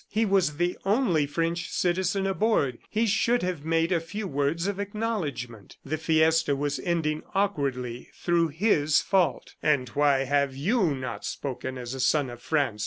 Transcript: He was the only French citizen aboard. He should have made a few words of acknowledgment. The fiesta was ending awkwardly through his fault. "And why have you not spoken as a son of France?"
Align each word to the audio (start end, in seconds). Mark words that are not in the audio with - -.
He 0.09 0.25
was 0.25 0.57
the 0.57 0.79
only 0.83 1.27
French 1.27 1.69
citizen 1.69 2.25
aboard. 2.25 2.79
He 2.89 3.05
should 3.05 3.43
have 3.43 3.63
made 3.63 3.91
a 3.91 3.99
few 3.99 4.25
words 4.27 4.65
of 4.65 4.79
acknowledgment. 4.79 5.77
The 5.85 5.99
fiesta 5.99 6.55
was 6.55 6.79
ending 6.79 7.21
awkwardly 7.35 8.09
through 8.15 8.47
his 8.47 8.99
fault. 8.99 9.53
"And 9.61 9.89
why 9.89 10.23
have 10.23 10.55
you 10.55 10.95
not 10.95 11.23
spoken 11.23 11.77
as 11.77 11.93
a 11.93 11.99
son 11.99 12.31
of 12.31 12.41
France?" 12.41 12.79